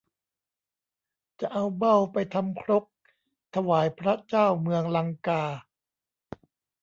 [1.39, 2.85] จะเอาเบ้าไปทำครก
[3.55, 5.43] ถวายพระเจ้าเมืองลังกา